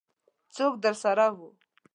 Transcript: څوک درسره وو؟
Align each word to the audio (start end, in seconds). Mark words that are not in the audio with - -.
څوک 0.55 0.73
درسره 0.83 1.27
وو؟ 1.35 1.47